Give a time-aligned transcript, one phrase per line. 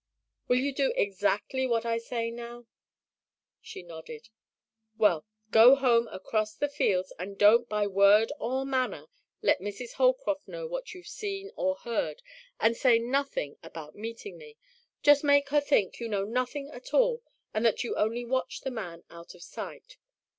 [0.47, 2.65] "Will you do exactly what I say now?"
[3.61, 4.29] She nodded.
[4.97, 9.05] "Well, go home across the fields and don't by word or manner
[9.43, 9.91] let Mrs.
[9.97, 12.23] Holcroft know what you've seen or heard,
[12.59, 14.57] and say nothing about meeting me.
[15.03, 17.21] Just make her think you know nothing at all
[17.53, 19.97] and that you only watched the man out of sight.